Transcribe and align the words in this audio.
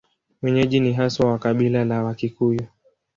Wenyeji 0.41 0.79
ni 0.79 0.93
haswa 0.93 1.31
wa 1.31 1.39
kabila 1.39 1.85
la 1.85 2.03
Wakikuyu. 2.03 2.67